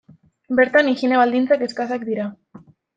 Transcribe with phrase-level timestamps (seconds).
[0.59, 2.31] Bertan, higiene baldintzak eskasak dira.